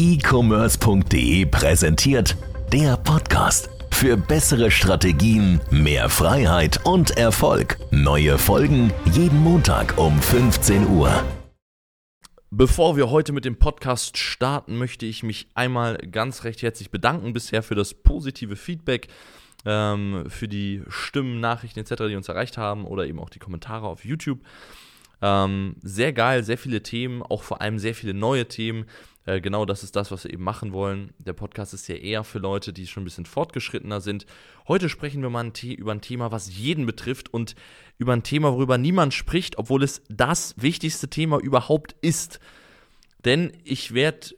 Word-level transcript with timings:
e-commerce.de 0.00 1.44
präsentiert 1.44 2.34
der 2.72 2.96
Podcast. 2.96 3.68
Für 3.90 4.16
bessere 4.16 4.70
Strategien, 4.70 5.60
mehr 5.70 6.08
Freiheit 6.08 6.80
und 6.86 7.18
Erfolg. 7.18 7.76
Neue 7.90 8.38
Folgen 8.38 8.94
jeden 9.04 9.38
Montag 9.40 9.98
um 9.98 10.18
15 10.18 10.88
Uhr. 10.88 11.22
Bevor 12.50 12.96
wir 12.96 13.10
heute 13.10 13.34
mit 13.34 13.44
dem 13.44 13.58
Podcast 13.58 14.16
starten, 14.16 14.78
möchte 14.78 15.04
ich 15.04 15.22
mich 15.22 15.50
einmal 15.52 15.98
ganz 15.98 16.44
recht 16.44 16.62
herzlich 16.62 16.90
bedanken 16.90 17.34
bisher 17.34 17.62
für 17.62 17.74
das 17.74 17.92
positive 17.92 18.56
Feedback, 18.56 19.08
ähm, 19.66 20.24
für 20.28 20.48
die 20.48 20.82
Stimmen, 20.88 21.40
Nachrichten 21.40 21.78
etc., 21.78 22.04
die 22.08 22.16
uns 22.16 22.30
erreicht 22.30 22.56
haben 22.56 22.86
oder 22.86 23.06
eben 23.06 23.18
auch 23.18 23.28
die 23.28 23.38
Kommentare 23.38 23.86
auf 23.86 24.06
YouTube. 24.06 24.40
Ähm, 25.22 25.76
sehr 25.82 26.12
geil, 26.12 26.44
sehr 26.44 26.58
viele 26.58 26.82
Themen, 26.82 27.22
auch 27.22 27.42
vor 27.42 27.60
allem 27.60 27.78
sehr 27.78 27.94
viele 27.94 28.14
neue 28.14 28.48
Themen. 28.48 28.86
Äh, 29.26 29.40
genau 29.40 29.66
das 29.66 29.82
ist 29.82 29.96
das, 29.96 30.10
was 30.10 30.24
wir 30.24 30.32
eben 30.32 30.42
machen 30.42 30.72
wollen. 30.72 31.12
Der 31.18 31.34
Podcast 31.34 31.74
ist 31.74 31.88
ja 31.88 31.96
eher 31.96 32.24
für 32.24 32.38
Leute, 32.38 32.72
die 32.72 32.86
schon 32.86 33.02
ein 33.02 33.04
bisschen 33.04 33.26
fortgeschrittener 33.26 34.00
sind. 34.00 34.26
Heute 34.66 34.88
sprechen 34.88 35.22
wir 35.22 35.30
mal 35.30 35.44
ein 35.44 35.52
über 35.76 35.92
ein 35.92 36.00
Thema, 36.00 36.32
was 36.32 36.56
jeden 36.56 36.86
betrifft 36.86 37.32
und 37.32 37.54
über 37.98 38.14
ein 38.14 38.22
Thema, 38.22 38.52
worüber 38.52 38.78
niemand 38.78 39.12
spricht, 39.12 39.58
obwohl 39.58 39.82
es 39.82 40.02
das 40.08 40.54
wichtigste 40.56 41.08
Thema 41.08 41.38
überhaupt 41.38 41.94
ist. 42.00 42.40
Denn 43.24 43.52
ich 43.64 43.92
werde 43.92 44.28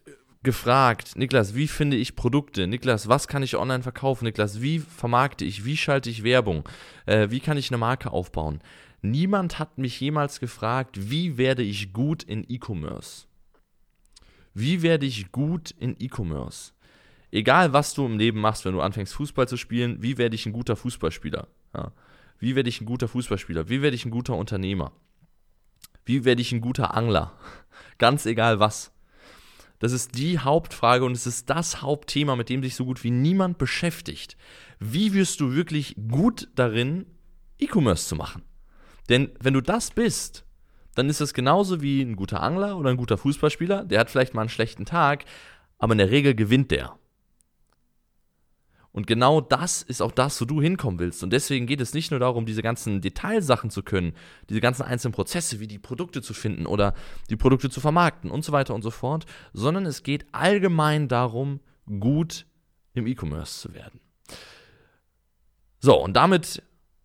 gefragt, 0.43 1.17
Niklas, 1.17 1.55
wie 1.55 1.69
finde 1.69 1.97
ich 1.97 2.17
Produkte? 2.17 2.67
Niklas, 2.67 3.09
was 3.09 3.29
kann 3.29 3.45
ich 3.45 3.57
online 3.57 3.85
verkaufen? 3.85 4.25
Niklas, 4.25 4.61
wie 4.61 4.81
vermarkte 4.81 5.45
ich? 5.45 5.65
Wie 5.65 5.77
schalte 5.77 6.11
ich 6.11 6.25
Werbung? 6.25 6.69
Äh, 7.07 7.31
wie 7.31 7.39
kann 7.39 7.57
ich 7.57 7.71
eine 7.71 7.79
Marke 7.79 8.11
aufbauen? 8.11 8.61
Niemand 9.02 9.59
hat 9.59 9.79
mich 9.79 10.01
jemals 10.01 10.38
gefragt, 10.38 11.11
wie 11.11 11.37
werde 11.37 11.65
ich 11.65 11.92
gut 11.92 12.23
in 12.23 12.45
E-Commerce? 12.48 13.27
Wie 14.55 14.83
werde 14.83 15.06
ich 15.06 15.33
gut 15.33 15.73
in 15.73 15.97
E-Commerce? 15.98 16.73
Egal, 17.33 17.73
was 17.73 17.95
du 17.95 18.06
im 18.06 18.16
Leben 18.16 18.41
machst, 18.41 18.64
wenn 18.64 18.75
du 18.75 18.81
anfängst, 18.81 19.14
Fußball 19.14 19.48
zu 19.48 19.56
spielen, 19.56 20.03
wie 20.03 20.19
werde 20.19 20.36
ich 20.36 20.47
ein 20.47 20.53
guter 20.53 20.77
Fußballspieler? 20.77 21.48
Ja. 21.75 21.92
Wie 22.39 22.55
werde 22.55 22.69
ich 22.69 22.81
ein 22.81 22.86
guter 22.86 23.09
Fußballspieler? 23.09 23.69
Wie 23.69 23.83
werde 23.83 23.97
ich 23.97 24.05
ein 24.05 24.11
guter 24.11 24.36
Unternehmer? 24.36 24.92
Wie 26.05 26.25
werde 26.25 26.42
ich 26.42 26.53
ein 26.53 26.61
guter 26.61 26.94
Angler? 26.94 27.33
Ganz 27.98 28.25
egal 28.27 28.61
was. 28.61 28.92
Das 29.81 29.91
ist 29.91 30.16
die 30.16 30.39
Hauptfrage 30.39 31.05
und 31.05 31.12
es 31.12 31.27
ist 31.27 31.50
das 31.50 31.83
Hauptthema, 31.83 32.37
mit 32.37 32.48
dem 32.50 32.62
sich 32.62 32.77
so 32.77 32.84
gut 32.84 33.03
wie 33.03 33.11
niemand 33.11 33.59
beschäftigt. 33.59 34.37
Wie 34.78 35.12
wirst 35.12 35.41
du 35.41 35.55
wirklich 35.55 35.97
gut 36.09 36.48
darin, 36.55 37.06
E-Commerce 37.59 38.06
zu 38.06 38.14
machen? 38.14 38.42
Denn 39.08 39.31
wenn 39.41 39.55
du 39.55 39.61
das 39.61 39.91
bist, 39.91 40.45
dann 40.95 41.08
ist 41.08 41.20
es 41.20 41.34
genauso 41.34 41.81
wie 41.81 42.03
ein 42.03 42.17
guter 42.17 42.42
Angler 42.42 42.77
oder 42.77 42.91
ein 42.91 42.97
guter 42.97 43.19
Fußballspieler. 43.19 43.84
Der 43.84 44.00
hat 44.00 44.11
vielleicht 44.11 44.34
mal 44.34 44.42
einen 44.42 44.50
schlechten 44.50 44.84
Tag, 44.84 45.25
aber 45.78 45.92
in 45.92 45.98
der 45.98 46.11
Regel 46.11 46.34
gewinnt 46.34 46.70
der. 46.70 46.98
Und 48.92 49.06
genau 49.06 49.41
das 49.41 49.81
ist 49.83 50.03
auch 50.03 50.12
das, 50.12 50.39
wo 50.39 50.44
du 50.44 50.61
hinkommen 50.61 50.98
willst. 50.98 51.22
Und 51.22 51.33
deswegen 51.33 51.67
geht 51.67 51.81
es 51.81 51.94
nicht 51.94 52.11
nur 52.11 52.20
darum, 52.20 52.44
diese 52.44 52.61
ganzen 52.61 53.00
Detailsachen 53.00 53.70
zu 53.70 53.83
können, 53.83 54.12
diese 54.50 54.61
ganzen 54.61 54.83
einzelnen 54.83 55.14
Prozesse, 55.14 55.61
wie 55.61 55.66
die 55.66 55.78
Produkte 55.78 56.20
zu 56.20 56.34
finden 56.34 56.66
oder 56.66 56.94
die 57.31 57.37
Produkte 57.37 57.70
zu 57.70 57.81
vermarkten 57.81 58.31
und 58.31 58.44
so 58.44 58.53
weiter 58.53 58.75
und 58.75 58.83
so 58.83 58.91
fort, 58.91 59.25
sondern 59.55 59.87
es 59.87 60.03
geht 60.03 60.27
allgemein 60.33 61.09
darum, 61.09 61.61
gut 62.00 62.44
im 62.92 63.06
E-Commerce 63.06 63.61
zu 63.61 63.72
werden. 63.72 63.98
So, 65.81 65.98
und 65.98 66.14
damit 66.14 66.62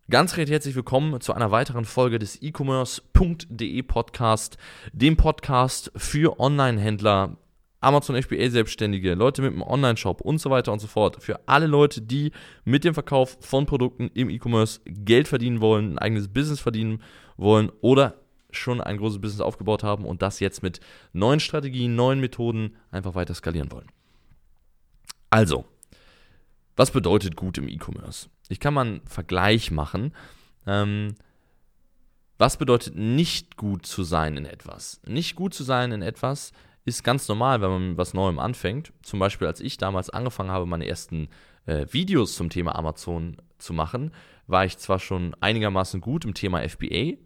Ganz 0.10 0.38
recht 0.38 0.50
herzlich 0.50 0.74
willkommen 0.74 1.20
zu 1.20 1.34
einer 1.34 1.52
weiteren 1.52 1.84
Folge 1.84 2.18
des 2.18 2.42
e-commerce.de 2.42 3.82
Podcast, 3.84 4.58
dem 4.94 5.18
Podcast 5.18 5.92
für 5.98 6.40
Online-Händler, 6.40 7.36
Amazon 7.82 8.16
FBA 8.16 8.50
Selbstständige, 8.50 9.16
Leute 9.16 9.42
mit 9.42 9.52
einem 9.52 9.64
Online-Shop 9.64 10.22
und 10.22 10.40
so 10.40 10.50
weiter 10.50 10.72
und 10.72 10.80
so 10.80 10.88
fort. 10.88 11.22
Für 11.22 11.42
alle 11.46 11.68
Leute, 11.68 12.02
die 12.02 12.32
mit 12.64 12.86
dem 12.86 12.94
Verkauf 12.94 13.38
von 13.42 13.66
Produkten 13.66 14.10
im 14.14 14.30
E-Commerce 14.30 14.80
Geld 14.86 15.28
verdienen 15.28 15.60
wollen, 15.60 15.96
ein 15.96 16.00
eigenes 16.00 16.30
Business 16.30 16.62
verdienen 16.62 17.04
wollen 17.36 17.70
oder 17.82 18.14
schon 18.50 18.80
ein 18.80 18.96
großes 18.96 19.20
Business 19.20 19.42
aufgebaut 19.42 19.84
haben 19.84 20.06
und 20.06 20.22
das 20.22 20.40
jetzt 20.40 20.64
mit 20.64 20.80
neuen 21.12 21.42
Strategien, 21.42 21.98
neuen 21.98 22.22
Methoden 22.22 22.78
einfach 22.92 23.14
weiter 23.14 23.34
skalieren 23.34 23.74
wollen. 23.74 23.88
Also, 25.32 25.66
was 26.78 26.92
bedeutet 26.92 27.36
gut 27.36 27.58
im 27.58 27.68
E-Commerce? 27.68 28.30
Ich 28.50 28.60
kann 28.60 28.74
mal 28.74 28.86
einen 28.86 29.08
Vergleich 29.08 29.72
machen. 29.72 30.14
Ähm, 30.66 31.16
was 32.38 32.58
bedeutet 32.58 32.96
nicht 32.96 33.58
gut 33.58 33.86
zu 33.86 34.04
sein 34.04 34.38
in 34.38 34.46
etwas? 34.46 35.02
Nicht 35.06 35.36
gut 35.36 35.54
zu 35.54 35.64
sein 35.64 35.92
in 35.92 36.02
etwas 36.02 36.52
ist 36.86 37.04
ganz 37.04 37.28
normal, 37.28 37.62
wenn 37.62 37.70
man 37.70 37.90
mit 37.90 37.98
was 37.98 38.14
Neuem 38.14 38.40
anfängt. 38.40 38.94
Zum 39.02 39.20
Beispiel, 39.20 39.48
als 39.48 39.60
ich 39.60 39.78
damals 39.78 40.10
angefangen 40.10 40.52
habe, 40.52 40.66
meine 40.66 40.88
ersten 40.88 41.30
äh, 41.66 41.86
Videos 41.92 42.36
zum 42.36 42.50
Thema 42.50 42.76
Amazon 42.76 43.38
zu 43.58 43.74
machen, 43.74 44.12
war 44.46 44.64
ich 44.66 44.78
zwar 44.78 45.00
schon 45.00 45.36
einigermaßen 45.42 46.00
gut 46.00 46.24
im 46.24 46.34
Thema 46.34 46.68
FBA, 46.68 47.18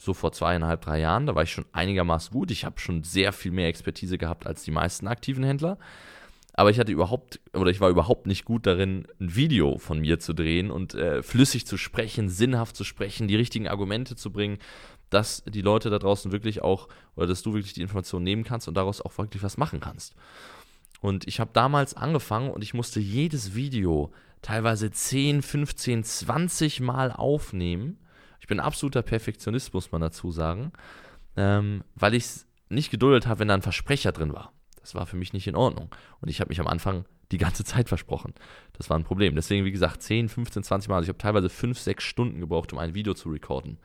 so 0.00 0.12
vor 0.12 0.32
zweieinhalb, 0.32 0.82
drei 0.82 1.00
Jahren, 1.00 1.26
da 1.26 1.34
war 1.34 1.42
ich 1.44 1.52
schon 1.52 1.64
einigermaßen 1.72 2.32
gut. 2.32 2.50
Ich 2.50 2.64
habe 2.64 2.78
schon 2.78 3.02
sehr 3.02 3.32
viel 3.32 3.50
mehr 3.50 3.68
Expertise 3.68 4.18
gehabt 4.18 4.46
als 4.46 4.62
die 4.64 4.70
meisten 4.70 5.08
aktiven 5.08 5.42
Händler 5.42 5.78
aber 6.58 6.70
ich 6.70 6.80
hatte 6.80 6.90
überhaupt, 6.90 7.38
oder 7.52 7.70
ich 7.70 7.80
war 7.80 7.88
überhaupt 7.88 8.26
nicht 8.26 8.44
gut 8.44 8.66
darin, 8.66 9.06
ein 9.20 9.36
Video 9.36 9.78
von 9.78 10.00
mir 10.00 10.18
zu 10.18 10.32
drehen 10.32 10.72
und 10.72 10.92
äh, 10.92 11.22
flüssig 11.22 11.68
zu 11.68 11.76
sprechen, 11.76 12.28
sinnhaft 12.28 12.74
zu 12.74 12.82
sprechen, 12.82 13.28
die 13.28 13.36
richtigen 13.36 13.68
Argumente 13.68 14.16
zu 14.16 14.32
bringen, 14.32 14.58
dass 15.08 15.44
die 15.44 15.60
Leute 15.60 15.88
da 15.88 16.00
draußen 16.00 16.32
wirklich 16.32 16.60
auch, 16.60 16.88
oder 17.14 17.28
dass 17.28 17.42
du 17.42 17.54
wirklich 17.54 17.74
die 17.74 17.82
Information 17.82 18.24
nehmen 18.24 18.42
kannst 18.42 18.66
und 18.66 18.76
daraus 18.76 19.00
auch 19.00 19.16
wirklich 19.18 19.44
was 19.44 19.56
machen 19.56 19.78
kannst. 19.78 20.16
Und 21.00 21.28
ich 21.28 21.38
habe 21.38 21.50
damals 21.52 21.94
angefangen 21.94 22.50
und 22.50 22.64
ich 22.64 22.74
musste 22.74 22.98
jedes 22.98 23.54
Video 23.54 24.10
teilweise 24.42 24.90
10, 24.90 25.42
15, 25.42 26.02
20 26.02 26.80
Mal 26.80 27.12
aufnehmen. 27.12 28.00
Ich 28.40 28.48
bin 28.48 28.58
absoluter 28.58 29.02
Perfektionist, 29.02 29.74
muss 29.74 29.92
man 29.92 30.00
dazu 30.00 30.32
sagen, 30.32 30.72
ähm, 31.36 31.84
weil 31.94 32.14
ich 32.14 32.24
es 32.24 32.46
nicht 32.68 32.90
geduldet 32.90 33.28
habe, 33.28 33.38
wenn 33.38 33.48
da 33.48 33.54
ein 33.54 33.62
Versprecher 33.62 34.10
drin 34.10 34.32
war. 34.32 34.52
Das 34.88 34.94
war 34.94 35.04
für 35.04 35.16
mich 35.16 35.34
nicht 35.34 35.46
in 35.46 35.54
Ordnung. 35.54 35.90
Und 36.22 36.30
ich 36.30 36.40
habe 36.40 36.48
mich 36.48 36.60
am 36.60 36.66
Anfang 36.66 37.04
die 37.30 37.36
ganze 37.36 37.62
Zeit 37.62 37.90
versprochen. 37.90 38.32
Das 38.72 38.88
war 38.88 38.98
ein 38.98 39.04
Problem. 39.04 39.34
Deswegen, 39.34 39.66
wie 39.66 39.70
gesagt, 39.70 40.02
10, 40.02 40.30
15, 40.30 40.62
20 40.62 40.88
Mal. 40.88 40.96
Also 40.96 41.04
ich 41.04 41.08
habe 41.10 41.18
teilweise 41.18 41.50
5, 41.50 41.78
6 41.78 42.02
Stunden 42.02 42.40
gebraucht, 42.40 42.72
um 42.72 42.78
ein 42.78 42.94
Video 42.94 43.12
zu 43.12 43.28
recorden. 43.28 43.76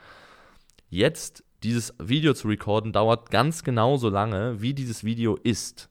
Jetzt, 0.89 1.43
dieses 1.61 1.93
Video 1.99 2.33
zu 2.33 2.47
recorden, 2.47 2.93
dauert 2.93 3.31
ganz 3.31 3.65
genauso 3.65 4.07
lange, 4.07 4.61
wie 4.61 4.73
dieses 4.73 5.03
Video 5.03 5.35
ist. 5.35 5.89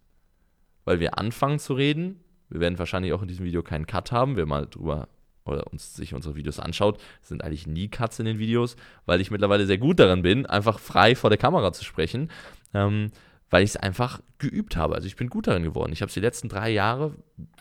Weil 0.86 0.98
wir 0.98 1.18
anfangen 1.18 1.58
zu 1.58 1.74
reden. 1.74 2.20
Wir 2.48 2.60
werden 2.60 2.78
wahrscheinlich 2.78 3.12
auch 3.12 3.20
in 3.20 3.28
diesem 3.28 3.44
Video 3.44 3.62
keinen 3.62 3.86
Cut 3.86 4.12
haben. 4.12 4.36
Wer 4.36 4.46
mal 4.46 4.66
drüber 4.66 5.08
oder 5.44 5.66
uns 5.66 5.94
sich 5.94 6.14
unsere 6.14 6.36
Videos 6.36 6.58
anschaut, 6.58 7.02
sind 7.20 7.44
eigentlich 7.44 7.66
nie 7.66 7.88
Cuts 7.88 8.18
in 8.18 8.24
den 8.24 8.38
Videos, 8.38 8.76
weil 9.04 9.20
ich 9.20 9.30
mittlerweile 9.30 9.66
sehr 9.66 9.78
gut 9.78 9.98
darin 9.98 10.22
bin, 10.22 10.46
einfach 10.46 10.78
frei 10.78 11.16
vor 11.16 11.28
der 11.28 11.38
Kamera 11.38 11.72
zu 11.72 11.84
sprechen. 11.84 12.30
Ähm, 12.72 13.10
weil 13.52 13.64
ich 13.64 13.70
es 13.70 13.76
einfach 13.76 14.22
geübt 14.38 14.76
habe. 14.76 14.94
Also 14.94 15.06
ich 15.06 15.14
bin 15.14 15.28
gut 15.28 15.46
darin 15.46 15.62
geworden. 15.62 15.92
Ich 15.92 16.00
habe 16.00 16.08
es 16.08 16.14
die 16.14 16.20
letzten 16.20 16.48
drei 16.48 16.70
Jahre 16.70 17.14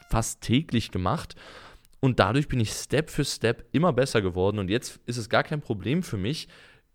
fast 0.09 0.41
täglich 0.41 0.89
gemacht 0.89 1.35
und 1.99 2.19
dadurch 2.19 2.47
bin 2.47 2.61
ich 2.61 2.71
Step 2.71 3.09
für 3.11 3.25
Step 3.25 3.67
immer 3.73 3.91
besser 3.91 4.21
geworden 4.21 4.57
und 4.57 4.69
jetzt 4.69 5.01
ist 5.05 5.17
es 5.17 5.29
gar 5.29 5.43
kein 5.43 5.61
Problem 5.61 6.01
für 6.01 6.17
mich, 6.17 6.47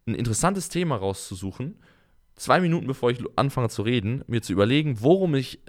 ein 0.06 0.14
interessantes 0.14 0.70
Thema 0.70 0.96
rauszusuchen, 0.96 1.76
zwei 2.36 2.60
Minuten 2.60 2.86
bevor 2.86 3.10
ich 3.10 3.22
anfange 3.36 3.68
zu 3.68 3.82
reden, 3.82 4.24
mir 4.28 4.40
zu 4.40 4.52
überlegen, 4.52 5.02
worum 5.02 5.34
ich 5.34 5.60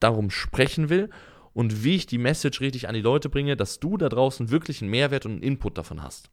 darum 0.00 0.30
sprechen 0.30 0.88
will 0.88 1.10
und 1.52 1.84
wie 1.84 1.96
ich 1.96 2.06
die 2.06 2.18
Message 2.18 2.62
richtig 2.62 2.88
an 2.88 2.94
die 2.94 3.02
Leute 3.02 3.28
bringe, 3.28 3.56
dass 3.56 3.78
du 3.78 3.98
da 3.98 4.08
draußen 4.08 4.50
wirklich 4.50 4.80
einen 4.80 4.90
Mehrwert 4.90 5.26
und 5.26 5.32
einen 5.32 5.42
Input 5.42 5.76
davon 5.76 6.02
hast. 6.02 6.30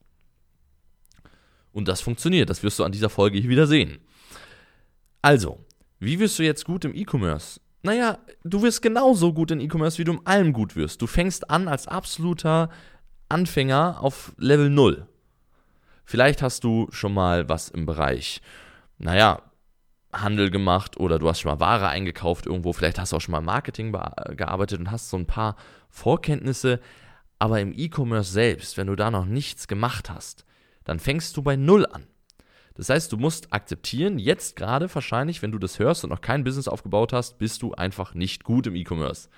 Und 1.73 1.89
das 1.89 1.99
funktioniert, 1.99 2.49
das 2.49 2.63
wirst 2.63 2.79
du 2.79 2.85
an 2.85 2.93
dieser 2.93 3.09
Folge 3.09 3.37
hier 3.37 3.49
wieder 3.49 3.67
sehen. 3.67 3.97
Also, 5.21 5.66
wie 5.99 6.19
wirst 6.19 6.37
du 6.39 6.43
jetzt 6.43 6.65
gut 6.65 6.85
im 6.85 6.95
E-Commerce? 6.95 7.59
Naja, 7.83 8.17
du 8.43 8.61
wirst 8.61 8.81
genauso 8.81 9.33
gut 9.33 9.51
in 9.51 9.59
E-Commerce, 9.59 9.97
wie 9.97 10.03
du 10.03 10.13
in 10.13 10.25
allem 10.25 10.53
gut 10.53 10.75
wirst. 10.75 11.01
Du 11.01 11.07
fängst 11.07 11.49
an 11.49 11.67
als 11.67 11.87
absoluter 11.87 12.69
Anfänger 13.29 13.97
auf 14.01 14.33
Level 14.37 14.69
0. 14.69 15.07
Vielleicht 16.05 16.41
hast 16.41 16.63
du 16.63 16.87
schon 16.91 17.13
mal 17.13 17.49
was 17.49 17.69
im 17.69 17.85
Bereich, 17.85 18.41
naja, 18.97 19.41
Handel 20.13 20.49
gemacht 20.49 20.97
oder 20.97 21.19
du 21.19 21.27
hast 21.27 21.41
schon 21.41 21.51
mal 21.51 21.59
Ware 21.59 21.89
eingekauft 21.89 22.45
irgendwo. 22.45 22.73
Vielleicht 22.73 22.99
hast 22.99 23.11
du 23.11 23.17
auch 23.17 23.21
schon 23.21 23.33
mal 23.33 23.41
Marketing 23.41 23.91
gearbeitet 23.91 24.79
und 24.79 24.91
hast 24.91 25.09
so 25.09 25.17
ein 25.17 25.27
paar 25.27 25.55
Vorkenntnisse. 25.89 26.79
Aber 27.39 27.59
im 27.59 27.73
E-Commerce 27.75 28.31
selbst, 28.31 28.77
wenn 28.77 28.87
du 28.87 28.95
da 28.95 29.11
noch 29.11 29.25
nichts 29.25 29.67
gemacht 29.67 30.09
hast, 30.09 30.45
dann 30.85 30.99
fängst 30.99 31.35
du 31.37 31.43
bei 31.43 31.55
Null 31.55 31.85
an. 31.85 32.07
Das 32.77 32.89
heißt, 32.89 33.11
du 33.11 33.17
musst 33.17 33.51
akzeptieren, 33.51 34.19
jetzt 34.19 34.55
gerade 34.55 34.93
wahrscheinlich, 34.93 35.41
wenn 35.41 35.51
du 35.51 35.57
das 35.57 35.79
hörst 35.79 36.03
und 36.03 36.11
noch 36.11 36.21
kein 36.21 36.43
Business 36.43 36.67
aufgebaut 36.67 37.11
hast, 37.11 37.39
bist 37.39 37.63
du 37.63 37.73
einfach 37.73 38.13
nicht 38.13 38.43
gut 38.43 38.67
im 38.67 38.75
E-Commerce. 38.75 39.29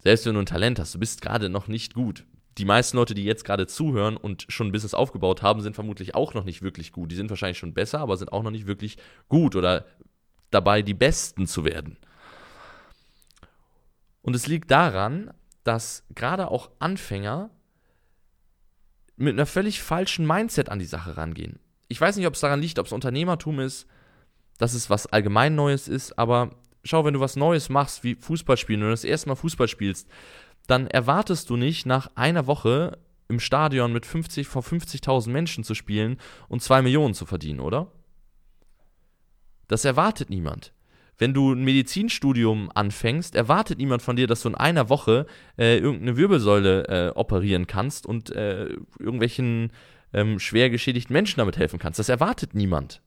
Selbst 0.00 0.26
wenn 0.26 0.34
du 0.34 0.40
ein 0.40 0.46
Talent 0.46 0.78
hast, 0.78 0.94
du 0.94 0.98
bist 0.98 1.22
gerade 1.22 1.48
noch 1.48 1.66
nicht 1.66 1.94
gut. 1.94 2.26
Die 2.58 2.66
meisten 2.66 2.98
Leute, 2.98 3.14
die 3.14 3.24
jetzt 3.24 3.46
gerade 3.46 3.66
zuhören 3.66 4.18
und 4.18 4.44
schon 4.50 4.68
ein 4.68 4.72
Business 4.72 4.92
aufgebaut 4.92 5.40
haben, 5.40 5.62
sind 5.62 5.74
vermutlich 5.74 6.14
auch 6.14 6.34
noch 6.34 6.44
nicht 6.44 6.60
wirklich 6.60 6.92
gut. 6.92 7.10
Die 7.10 7.16
sind 7.16 7.30
wahrscheinlich 7.30 7.56
schon 7.56 7.72
besser, 7.72 8.00
aber 8.00 8.18
sind 8.18 8.32
auch 8.32 8.42
noch 8.42 8.50
nicht 8.50 8.66
wirklich 8.66 8.98
gut 9.28 9.56
oder 9.56 9.86
dabei, 10.50 10.82
die 10.82 10.92
Besten 10.92 11.46
zu 11.46 11.64
werden. 11.64 11.96
Und 14.20 14.36
es 14.36 14.46
liegt 14.46 14.70
daran, 14.70 15.32
dass 15.64 16.04
gerade 16.14 16.48
auch 16.48 16.70
Anfänger 16.80 17.48
mit 19.16 19.32
einer 19.32 19.46
völlig 19.46 19.80
falschen 19.80 20.26
Mindset 20.26 20.68
an 20.68 20.78
die 20.78 20.84
Sache 20.84 21.16
rangehen. 21.16 21.61
Ich 21.92 22.00
weiß 22.00 22.16
nicht, 22.16 22.26
ob 22.26 22.32
es 22.32 22.40
daran 22.40 22.62
liegt, 22.62 22.78
ob 22.78 22.86
es 22.86 22.92
Unternehmertum 22.92 23.60
ist, 23.60 23.86
dass 24.56 24.72
es 24.72 24.88
was 24.88 25.06
allgemein 25.06 25.54
Neues 25.54 25.88
ist, 25.88 26.18
aber 26.18 26.52
schau, 26.84 27.04
wenn 27.04 27.12
du 27.12 27.20
was 27.20 27.36
Neues 27.36 27.68
machst, 27.68 28.02
wie 28.02 28.14
Fußball 28.14 28.56
spielen, 28.56 28.80
wenn 28.80 28.86
du 28.86 28.94
das 28.94 29.04
erste 29.04 29.28
Mal 29.28 29.34
Fußball 29.34 29.68
spielst, 29.68 30.08
dann 30.66 30.86
erwartest 30.86 31.50
du 31.50 31.58
nicht 31.58 31.84
nach 31.84 32.10
einer 32.14 32.46
Woche 32.46 32.96
im 33.28 33.40
Stadion 33.40 33.92
mit 33.92 34.06
50 34.06 34.48
vor 34.48 34.62
50.000 34.62 35.28
Menschen 35.28 35.64
zu 35.64 35.74
spielen 35.74 36.16
und 36.48 36.62
2 36.62 36.80
Millionen 36.80 37.12
zu 37.12 37.26
verdienen, 37.26 37.60
oder? 37.60 37.92
Das 39.68 39.84
erwartet 39.84 40.30
niemand. 40.30 40.72
Wenn 41.18 41.34
du 41.34 41.52
ein 41.52 41.62
Medizinstudium 41.62 42.70
anfängst, 42.74 43.34
erwartet 43.34 43.76
niemand 43.76 44.00
von 44.00 44.16
dir, 44.16 44.26
dass 44.26 44.40
du 44.40 44.48
in 44.48 44.54
einer 44.54 44.88
Woche 44.88 45.26
äh, 45.58 45.76
irgendeine 45.76 46.16
Wirbelsäule 46.16 46.88
äh, 46.88 47.10
operieren 47.10 47.66
kannst 47.66 48.06
und 48.06 48.30
äh, 48.30 48.70
irgendwelchen 48.98 49.72
ähm, 50.12 50.38
schwer 50.38 50.70
geschädigten 50.70 51.12
Menschen 51.12 51.38
damit 51.38 51.56
helfen 51.56 51.78
kannst. 51.78 51.98
Das 51.98 52.08
erwartet 52.08 52.54
niemand. 52.54 53.00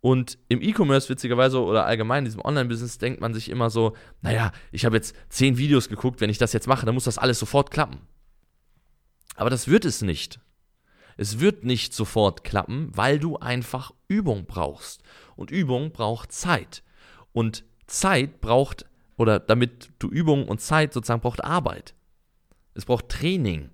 Und 0.00 0.38
im 0.48 0.62
E-Commerce 0.62 1.08
witzigerweise 1.08 1.60
oder 1.60 1.84
allgemein 1.84 2.20
in 2.20 2.24
diesem 2.26 2.44
Online-Business 2.44 2.98
denkt 2.98 3.20
man 3.20 3.34
sich 3.34 3.48
immer 3.48 3.70
so, 3.70 3.96
naja, 4.20 4.52
ich 4.70 4.84
habe 4.84 4.96
jetzt 4.96 5.16
zehn 5.30 5.58
Videos 5.58 5.88
geguckt, 5.88 6.20
wenn 6.20 6.30
ich 6.30 6.38
das 6.38 6.52
jetzt 6.52 6.68
mache, 6.68 6.86
dann 6.86 6.94
muss 6.94 7.04
das 7.04 7.18
alles 7.18 7.38
sofort 7.38 7.70
klappen. 7.70 7.98
Aber 9.34 9.50
das 9.50 9.68
wird 9.68 9.84
es 9.84 10.02
nicht. 10.02 10.38
Es 11.16 11.40
wird 11.40 11.64
nicht 11.64 11.94
sofort 11.94 12.44
klappen, 12.44 12.90
weil 12.94 13.18
du 13.18 13.38
einfach 13.38 13.92
Übung 14.06 14.46
brauchst. 14.46 15.02
Und 15.34 15.50
Übung 15.50 15.90
braucht 15.92 16.30
Zeit. 16.30 16.82
Und 17.32 17.64
Zeit 17.86 18.40
braucht, 18.40 18.86
oder 19.16 19.40
damit 19.40 19.90
du 19.98 20.08
Übung 20.08 20.46
und 20.46 20.60
Zeit 20.60 20.92
sozusagen 20.92 21.20
braucht 21.20 21.42
Arbeit. 21.42 21.94
Es 22.74 22.84
braucht 22.84 23.08
Training. 23.08 23.70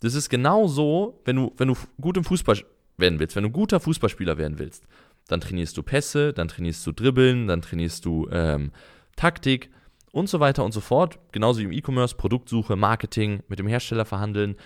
Das 0.00 0.14
ist 0.14 0.28
genau 0.28 0.66
so, 0.66 1.20
wenn 1.24 1.36
du, 1.36 1.52
wenn 1.56 1.68
du 1.68 1.76
gut 2.00 2.16
im 2.16 2.24
Fußball 2.24 2.64
werden 2.96 3.18
willst, 3.18 3.36
wenn 3.36 3.44
du 3.44 3.50
guter 3.50 3.80
Fußballspieler 3.80 4.38
werden 4.38 4.58
willst, 4.58 4.84
dann 5.28 5.40
trainierst 5.40 5.76
du 5.76 5.82
Pässe, 5.82 6.32
dann 6.32 6.48
trainierst 6.48 6.86
du 6.86 6.92
Dribbeln, 6.92 7.46
dann 7.46 7.62
trainierst 7.62 8.04
du 8.04 8.28
ähm, 8.32 8.72
Taktik 9.16 9.70
und 10.12 10.28
so 10.28 10.40
weiter 10.40 10.64
und 10.64 10.72
so 10.72 10.80
fort. 10.80 11.18
Genauso 11.32 11.60
wie 11.60 11.64
im 11.64 11.72
E-Commerce, 11.72 12.16
Produktsuche, 12.16 12.76
Marketing, 12.76 13.42
mit 13.48 13.58
dem 13.58 13.66
Hersteller 13.66 14.04
verhandeln. 14.04 14.56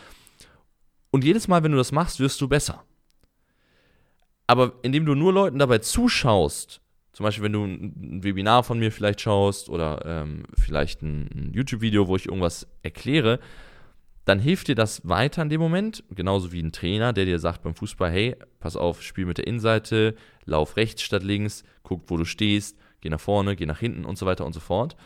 Und 1.10 1.24
jedes 1.24 1.48
Mal, 1.48 1.62
wenn 1.62 1.72
du 1.72 1.78
das 1.78 1.92
machst, 1.92 2.20
wirst 2.20 2.40
du 2.40 2.48
besser. 2.48 2.84
Aber 4.46 4.74
indem 4.82 5.06
du 5.06 5.14
nur 5.14 5.32
Leuten 5.32 5.58
dabei 5.58 5.78
zuschaust, 5.78 6.80
zum 7.12 7.24
Beispiel 7.24 7.44
wenn 7.44 7.52
du 7.52 7.64
ein 7.64 8.24
Webinar 8.24 8.64
von 8.64 8.78
mir 8.78 8.90
vielleicht 8.90 9.20
schaust 9.20 9.68
oder 9.68 10.04
ähm, 10.04 10.44
vielleicht 10.54 11.02
ein, 11.02 11.28
ein 11.34 11.52
YouTube-Video, 11.54 12.08
wo 12.08 12.16
ich 12.16 12.26
irgendwas 12.26 12.66
erkläre, 12.82 13.38
dann 14.24 14.38
hilft 14.38 14.68
dir 14.68 14.74
das 14.74 15.06
weiter 15.06 15.42
in 15.42 15.50
dem 15.50 15.60
Moment, 15.60 16.02
genauso 16.10 16.50
wie 16.52 16.62
ein 16.62 16.72
Trainer, 16.72 17.12
der 17.12 17.26
dir 17.26 17.38
sagt 17.38 17.62
beim 17.62 17.74
Fußball, 17.74 18.10
hey, 18.10 18.36
pass 18.58 18.76
auf, 18.76 19.02
spiel 19.02 19.26
mit 19.26 19.38
der 19.38 19.46
Innenseite, 19.46 20.16
lauf 20.44 20.76
rechts 20.76 21.02
statt 21.02 21.22
links, 21.22 21.62
guck, 21.82 22.08
wo 22.08 22.16
du 22.16 22.24
stehst, 22.24 22.78
geh 23.00 23.10
nach 23.10 23.20
vorne, 23.20 23.54
geh 23.54 23.66
nach 23.66 23.80
hinten 23.80 24.04
und 24.04 24.16
so 24.16 24.24
weiter 24.24 24.46
und 24.46 24.54
so 24.54 24.60
fort. 24.60 24.96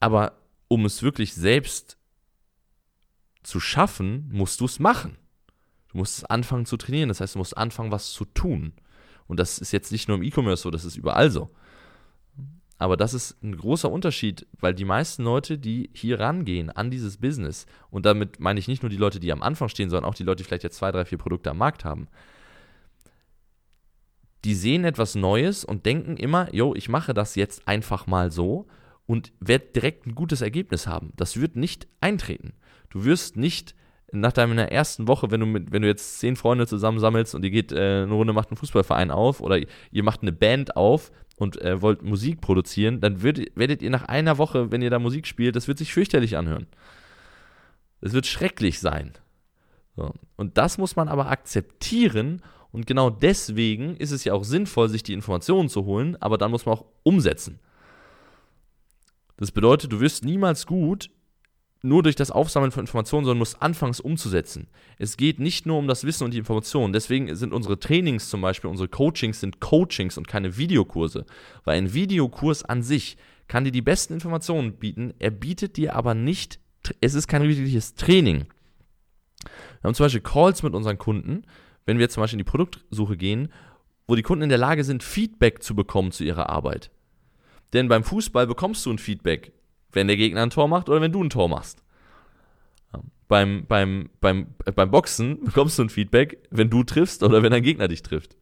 Aber 0.00 0.38
um 0.66 0.84
es 0.84 1.02
wirklich 1.02 1.34
selbst 1.34 1.98
zu 3.42 3.60
schaffen, 3.60 4.28
musst 4.32 4.60
du 4.60 4.64
es 4.64 4.80
machen. 4.80 5.16
Du 5.92 5.98
musst 5.98 6.30
anfangen 6.30 6.66
zu 6.66 6.76
trainieren, 6.76 7.08
das 7.08 7.20
heißt, 7.20 7.34
du 7.34 7.38
musst 7.38 7.56
anfangen, 7.56 7.92
was 7.92 8.12
zu 8.12 8.24
tun. 8.24 8.72
Und 9.26 9.38
das 9.38 9.58
ist 9.58 9.72
jetzt 9.72 9.92
nicht 9.92 10.08
nur 10.08 10.16
im 10.16 10.22
E-Commerce 10.24 10.62
so, 10.62 10.70
das 10.70 10.84
ist 10.84 10.96
überall 10.96 11.30
so. 11.30 11.50
Aber 12.80 12.96
das 12.96 13.12
ist 13.12 13.42
ein 13.44 13.58
großer 13.58 13.92
Unterschied, 13.92 14.46
weil 14.58 14.74
die 14.74 14.86
meisten 14.86 15.22
Leute, 15.22 15.58
die 15.58 15.90
hier 15.92 16.18
rangehen 16.18 16.70
an 16.70 16.90
dieses 16.90 17.18
Business, 17.18 17.66
und 17.90 18.06
damit 18.06 18.40
meine 18.40 18.58
ich 18.58 18.68
nicht 18.68 18.82
nur 18.82 18.88
die 18.88 18.96
Leute, 18.96 19.20
die 19.20 19.32
am 19.32 19.42
Anfang 19.42 19.68
stehen, 19.68 19.90
sondern 19.90 20.08
auch 20.08 20.14
die 20.14 20.22
Leute, 20.22 20.38
die 20.38 20.44
vielleicht 20.44 20.62
jetzt 20.62 20.78
zwei, 20.78 20.90
drei, 20.90 21.04
vier 21.04 21.18
Produkte 21.18 21.50
am 21.50 21.58
Markt 21.58 21.84
haben, 21.84 22.08
die 24.46 24.54
sehen 24.54 24.86
etwas 24.86 25.14
Neues 25.14 25.62
und 25.62 25.84
denken 25.84 26.16
immer, 26.16 26.52
yo, 26.54 26.74
ich 26.74 26.88
mache 26.88 27.12
das 27.12 27.34
jetzt 27.34 27.68
einfach 27.68 28.06
mal 28.06 28.30
so 28.30 28.66
und 29.04 29.30
werde 29.40 29.66
direkt 29.74 30.06
ein 30.06 30.14
gutes 30.14 30.40
Ergebnis 30.40 30.86
haben. 30.86 31.12
Das 31.16 31.38
wird 31.38 31.56
nicht 31.56 31.86
eintreten. 32.00 32.54
Du 32.88 33.04
wirst 33.04 33.36
nicht 33.36 33.74
nach 34.12 34.32
deiner 34.32 34.70
ersten 34.70 35.08
Woche, 35.08 35.30
wenn 35.30 35.40
du, 35.40 35.46
mit, 35.46 35.72
wenn 35.72 35.82
du 35.82 35.88
jetzt 35.88 36.18
zehn 36.18 36.36
Freunde 36.36 36.66
zusammensammelst 36.66 37.34
und 37.34 37.44
ihr 37.44 37.50
geht 37.50 37.72
äh, 37.72 38.02
eine 38.02 38.12
Runde, 38.12 38.32
macht 38.32 38.50
einen 38.50 38.56
Fußballverein 38.56 39.10
auf 39.10 39.40
oder 39.40 39.58
ihr 39.90 40.02
macht 40.02 40.22
eine 40.22 40.32
Band 40.32 40.76
auf, 40.76 41.12
und 41.40 41.60
äh, 41.62 41.80
wollt 41.80 42.02
Musik 42.02 42.42
produzieren, 42.42 43.00
dann 43.00 43.22
würdet, 43.22 43.56
werdet 43.56 43.80
ihr 43.80 43.88
nach 43.88 44.04
einer 44.04 44.36
Woche, 44.36 44.70
wenn 44.70 44.82
ihr 44.82 44.90
da 44.90 44.98
Musik 44.98 45.26
spielt, 45.26 45.56
das 45.56 45.68
wird 45.68 45.78
sich 45.78 45.92
fürchterlich 45.92 46.36
anhören. 46.36 46.66
Es 48.02 48.12
wird 48.12 48.26
schrecklich 48.26 48.78
sein. 48.78 49.14
So. 49.96 50.12
Und 50.36 50.58
das 50.58 50.76
muss 50.76 50.96
man 50.96 51.08
aber 51.08 51.30
akzeptieren 51.30 52.42
und 52.72 52.86
genau 52.86 53.08
deswegen 53.08 53.96
ist 53.96 54.10
es 54.10 54.24
ja 54.24 54.34
auch 54.34 54.44
sinnvoll, 54.44 54.90
sich 54.90 55.02
die 55.02 55.14
Informationen 55.14 55.70
zu 55.70 55.86
holen, 55.86 56.16
aber 56.20 56.36
dann 56.36 56.50
muss 56.50 56.66
man 56.66 56.74
auch 56.74 56.84
umsetzen. 57.04 57.58
Das 59.38 59.50
bedeutet, 59.50 59.90
du 59.92 60.00
wirst 60.00 60.22
niemals 60.22 60.66
gut, 60.66 61.10
nur 61.82 62.02
durch 62.02 62.16
das 62.16 62.30
Aufsammeln 62.30 62.72
von 62.72 62.82
Informationen, 62.82 63.24
sondern 63.24 63.38
musst 63.38 63.62
anfangs 63.62 64.00
umzusetzen. 64.00 64.68
Es 64.98 65.16
geht 65.16 65.40
nicht 65.40 65.66
nur 65.66 65.78
um 65.78 65.88
das 65.88 66.04
Wissen 66.04 66.24
und 66.24 66.34
die 66.34 66.38
Informationen. 66.38 66.92
Deswegen 66.92 67.34
sind 67.34 67.52
unsere 67.52 67.78
Trainings 67.78 68.28
zum 68.28 68.42
Beispiel, 68.42 68.68
unsere 68.68 68.88
Coachings 68.88 69.40
sind 69.40 69.60
Coachings 69.60 70.18
und 70.18 70.28
keine 70.28 70.56
Videokurse. 70.56 71.24
Weil 71.64 71.78
ein 71.78 71.94
Videokurs 71.94 72.64
an 72.64 72.82
sich 72.82 73.16
kann 73.48 73.64
dir 73.64 73.72
die 73.72 73.82
besten 73.82 74.14
Informationen 74.14 74.74
bieten, 74.74 75.14
er 75.18 75.30
bietet 75.30 75.76
dir 75.76 75.96
aber 75.96 76.14
nicht, 76.14 76.60
es 77.00 77.14
ist 77.14 77.26
kein 77.26 77.42
wirkliches 77.42 77.94
Training. 77.94 78.46
Wir 79.42 79.88
haben 79.88 79.94
zum 79.94 80.04
Beispiel 80.04 80.20
Calls 80.20 80.62
mit 80.62 80.74
unseren 80.74 80.98
Kunden, 80.98 81.44
wenn 81.86 81.98
wir 81.98 82.10
zum 82.10 82.22
Beispiel 82.22 82.38
in 82.38 82.44
die 82.44 82.50
Produktsuche 82.50 83.16
gehen, 83.16 83.50
wo 84.06 84.14
die 84.14 84.22
Kunden 84.22 84.42
in 84.42 84.48
der 84.50 84.58
Lage 84.58 84.84
sind, 84.84 85.02
Feedback 85.02 85.62
zu 85.62 85.74
bekommen 85.74 86.12
zu 86.12 86.24
ihrer 86.24 86.50
Arbeit. 86.50 86.90
Denn 87.72 87.88
beim 87.88 88.04
Fußball 88.04 88.46
bekommst 88.46 88.84
du 88.84 88.90
ein 88.90 88.98
Feedback 88.98 89.52
wenn 89.92 90.06
der 90.06 90.16
Gegner 90.16 90.42
ein 90.42 90.50
Tor 90.50 90.68
macht 90.68 90.88
oder 90.88 91.00
wenn 91.00 91.12
du 91.12 91.22
ein 91.22 91.30
Tor 91.30 91.48
machst. 91.48 91.82
Beim, 93.28 93.64
beim, 93.66 94.10
beim, 94.20 94.54
äh, 94.64 94.72
beim 94.72 94.90
Boxen 94.90 95.44
bekommst 95.44 95.78
du 95.78 95.84
ein 95.84 95.88
Feedback, 95.88 96.48
wenn 96.50 96.68
du 96.68 96.82
triffst 96.82 97.22
oder 97.22 97.42
wenn 97.42 97.52
dein 97.52 97.62
Gegner 97.62 97.86
dich 97.86 98.02
trifft. 98.02 98.36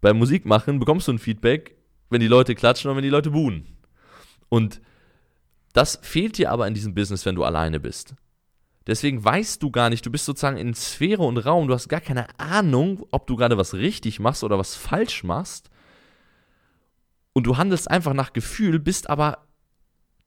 Beim 0.00 0.18
Musikmachen 0.18 0.78
bekommst 0.78 1.08
du 1.08 1.12
ein 1.12 1.18
Feedback, 1.18 1.76
wenn 2.08 2.20
die 2.20 2.28
Leute 2.28 2.54
klatschen 2.54 2.88
oder 2.88 2.96
wenn 2.96 3.02
die 3.02 3.10
Leute 3.10 3.32
buhen. 3.32 3.66
Und 4.48 4.80
das 5.72 5.98
fehlt 6.02 6.38
dir 6.38 6.52
aber 6.52 6.66
in 6.68 6.74
diesem 6.74 6.94
Business, 6.94 7.26
wenn 7.26 7.34
du 7.34 7.44
alleine 7.44 7.80
bist. 7.80 8.14
Deswegen 8.86 9.22
weißt 9.22 9.62
du 9.62 9.70
gar 9.70 9.90
nicht, 9.90 10.06
du 10.06 10.10
bist 10.10 10.24
sozusagen 10.24 10.56
in 10.56 10.74
Sphäre 10.74 11.22
und 11.22 11.36
Raum, 11.36 11.68
du 11.68 11.74
hast 11.74 11.88
gar 11.88 12.00
keine 12.00 12.26
Ahnung, 12.38 13.04
ob 13.10 13.26
du 13.26 13.36
gerade 13.36 13.58
was 13.58 13.74
richtig 13.74 14.18
machst 14.18 14.44
oder 14.44 14.58
was 14.58 14.76
falsch 14.76 15.24
machst. 15.24 15.70
Und 17.34 17.46
du 17.46 17.56
handelst 17.56 17.90
einfach 17.90 18.14
nach 18.14 18.32
Gefühl, 18.32 18.78
bist 18.78 19.10
aber 19.10 19.47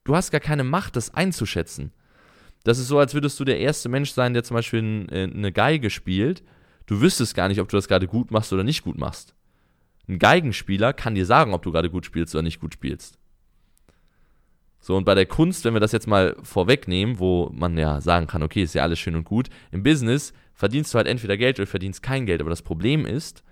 du 0.04 0.16
hast 0.16 0.30
gar 0.30 0.40
keine 0.40 0.64
Macht, 0.64 0.96
das 0.96 1.14
einzuschätzen. 1.14 1.92
Das 2.64 2.78
ist 2.78 2.88
so, 2.88 2.98
als 2.98 3.14
würdest 3.14 3.38
du 3.40 3.44
der 3.44 3.58
erste 3.58 3.88
Mensch 3.88 4.12
sein, 4.12 4.34
der 4.34 4.44
zum 4.44 4.54
Beispiel 4.54 5.06
äh, 5.10 5.24
eine 5.24 5.52
Geige 5.52 5.90
spielt. 5.90 6.42
Du 6.86 7.00
wüsstest 7.00 7.34
gar 7.34 7.48
nicht, 7.48 7.60
ob 7.60 7.68
du 7.68 7.76
das 7.76 7.88
gerade 7.88 8.06
gut 8.06 8.30
machst 8.30 8.52
oder 8.52 8.64
nicht 8.64 8.82
gut 8.82 8.98
machst. 8.98 9.34
Ein 10.08 10.18
Geigenspieler 10.18 10.92
kann 10.92 11.14
dir 11.14 11.26
sagen, 11.26 11.54
ob 11.54 11.62
du 11.62 11.72
gerade 11.72 11.90
gut 11.90 12.06
spielst 12.06 12.34
oder 12.34 12.42
nicht 12.42 12.60
gut 12.60 12.74
spielst. 12.74 13.18
So, 14.80 14.96
und 14.96 15.04
bei 15.04 15.14
der 15.14 15.26
Kunst, 15.26 15.64
wenn 15.64 15.74
wir 15.74 15.80
das 15.80 15.92
jetzt 15.92 16.08
mal 16.08 16.36
vorwegnehmen, 16.42 17.20
wo 17.20 17.50
man 17.54 17.78
ja 17.78 18.00
sagen 18.00 18.26
kann, 18.26 18.42
okay, 18.42 18.64
ist 18.64 18.74
ja 18.74 18.82
alles 18.82 18.98
schön 18.98 19.14
und 19.14 19.24
gut, 19.24 19.48
im 19.70 19.84
Business 19.84 20.32
verdienst 20.54 20.92
du 20.92 20.98
halt 20.98 21.06
entweder 21.06 21.36
Geld 21.36 21.60
oder 21.60 21.68
verdienst 21.68 22.02
kein 22.02 22.26
Geld. 22.26 22.40
Aber 22.40 22.50
das 22.50 22.62
Problem 22.62 23.06
ist, 23.06 23.44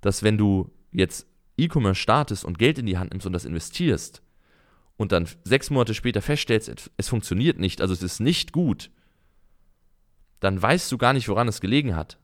dass 0.00 0.24
wenn 0.24 0.38
du 0.38 0.72
jetzt 0.90 1.28
E-Commerce 1.56 2.00
startest 2.00 2.44
und 2.44 2.58
Geld 2.58 2.78
in 2.78 2.86
die 2.86 2.98
Hand 2.98 3.12
nimmst 3.12 3.26
und 3.26 3.32
das 3.32 3.44
investierst, 3.44 4.22
und 5.00 5.12
dann 5.12 5.26
sechs 5.44 5.70
Monate 5.70 5.94
später 5.94 6.20
feststellst, 6.20 6.90
es 6.98 7.08
funktioniert 7.08 7.58
nicht, 7.58 7.80
also 7.80 7.94
es 7.94 8.02
ist 8.02 8.20
nicht 8.20 8.52
gut, 8.52 8.90
dann 10.40 10.60
weißt 10.60 10.92
du 10.92 10.98
gar 10.98 11.14
nicht, 11.14 11.26
woran 11.30 11.48
es 11.48 11.62
gelegen 11.62 11.96
hat. 11.96 12.18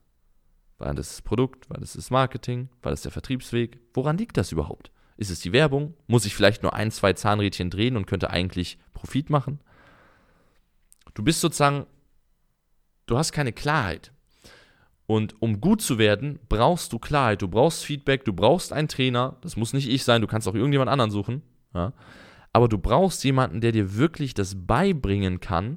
War 0.76 0.92
das 0.92 1.08
das 1.08 1.22
Produkt? 1.22 1.70
War 1.70 1.78
das 1.78 1.94
das 1.94 2.10
Marketing? 2.10 2.68
War 2.82 2.90
das 2.90 3.00
der 3.00 3.12
Vertriebsweg? 3.12 3.80
Woran 3.94 4.18
liegt 4.18 4.36
das 4.36 4.52
überhaupt? 4.52 4.90
Ist 5.16 5.30
es 5.30 5.40
die 5.40 5.54
Werbung? 5.54 5.94
Muss 6.06 6.26
ich 6.26 6.34
vielleicht 6.34 6.62
nur 6.62 6.74
ein, 6.74 6.90
zwei 6.90 7.14
Zahnrädchen 7.14 7.70
drehen 7.70 7.96
und 7.96 8.04
könnte 8.04 8.28
eigentlich 8.28 8.76
Profit 8.92 9.30
machen? 9.30 9.58
Du 11.14 11.22
bist 11.22 11.40
sozusagen, 11.40 11.86
du 13.06 13.16
hast 13.16 13.32
keine 13.32 13.54
Klarheit. 13.54 14.12
Und 15.06 15.40
um 15.40 15.62
gut 15.62 15.80
zu 15.80 15.96
werden, 15.96 16.40
brauchst 16.50 16.92
du 16.92 16.98
Klarheit, 16.98 17.40
du 17.40 17.48
brauchst 17.48 17.86
Feedback, 17.86 18.26
du 18.26 18.34
brauchst 18.34 18.74
einen 18.74 18.88
Trainer. 18.88 19.38
Das 19.40 19.56
muss 19.56 19.72
nicht 19.72 19.88
ich 19.88 20.04
sein, 20.04 20.20
du 20.20 20.26
kannst 20.26 20.46
auch 20.46 20.54
irgendjemand 20.54 20.90
anderen 20.90 21.10
suchen. 21.10 21.40
Ja 21.72 21.94
aber 22.56 22.68
du 22.68 22.78
brauchst 22.78 23.22
jemanden, 23.22 23.60
der 23.60 23.70
dir 23.70 23.96
wirklich 23.96 24.32
das 24.32 24.54
beibringen 24.66 25.40
kann 25.40 25.76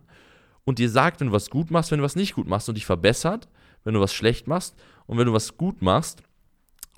und 0.64 0.80
dir 0.80 0.90
sagt, 0.90 1.20
wenn 1.20 1.28
du 1.28 1.34
was 1.34 1.50
gut 1.50 1.72
machst, 1.72 1.92
wenn 1.92 1.98
du 1.98 2.06
was 2.06 2.16
nicht 2.16 2.36
gut 2.36 2.48
machst 2.48 2.70
und 2.70 2.76
dich 2.76 2.86
verbessert, 2.86 3.50
wenn 3.84 3.96
du 3.96 4.00
was 4.00 4.14
schlecht 4.14 4.48
machst 4.48 4.78
und 5.06 5.18
wenn 5.18 5.26
du 5.26 5.34
was 5.34 5.58
gut 5.58 5.82
machst, 5.82 6.24